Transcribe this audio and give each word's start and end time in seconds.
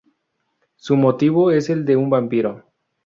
Su 0.77 0.95
motivo 0.97 1.51
es 1.51 1.69
el 1.69 1.85
de 1.85 1.95
un 1.95 2.09
vampiro. 2.09 2.65